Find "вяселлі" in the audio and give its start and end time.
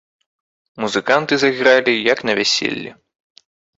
2.41-2.91